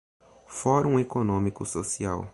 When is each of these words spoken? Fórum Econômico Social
Fórum 0.47 0.97
Econômico 0.99 1.63
Social 1.63 2.27